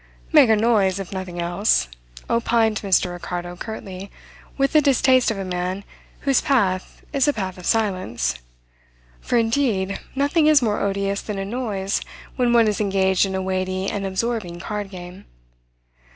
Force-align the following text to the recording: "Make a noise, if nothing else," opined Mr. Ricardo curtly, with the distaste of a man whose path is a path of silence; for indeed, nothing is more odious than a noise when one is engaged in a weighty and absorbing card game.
"Make 0.31 0.49
a 0.49 0.55
noise, 0.55 0.99
if 0.99 1.13
nothing 1.13 1.39
else," 1.39 1.87
opined 2.27 2.77
Mr. 2.81 3.11
Ricardo 3.11 3.55
curtly, 3.55 4.09
with 4.57 4.73
the 4.73 4.81
distaste 4.81 5.29
of 5.29 5.37
a 5.37 5.45
man 5.45 5.83
whose 6.21 6.41
path 6.41 7.05
is 7.13 7.27
a 7.27 7.33
path 7.33 7.59
of 7.59 7.67
silence; 7.67 8.39
for 9.19 9.37
indeed, 9.37 9.99
nothing 10.15 10.47
is 10.47 10.59
more 10.59 10.79
odious 10.79 11.21
than 11.21 11.37
a 11.37 11.45
noise 11.45 12.01
when 12.35 12.51
one 12.51 12.67
is 12.67 12.81
engaged 12.81 13.27
in 13.27 13.35
a 13.35 13.43
weighty 13.43 13.91
and 13.91 14.03
absorbing 14.07 14.59
card 14.59 14.89
game. 14.89 15.25